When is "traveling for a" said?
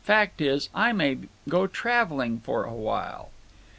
1.67-2.73